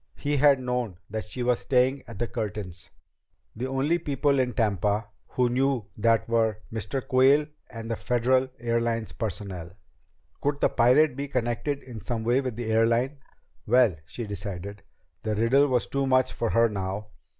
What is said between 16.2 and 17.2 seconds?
for her now.